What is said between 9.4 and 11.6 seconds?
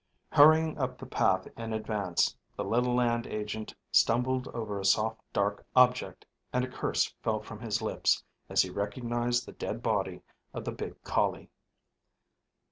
the dead body of the big collie.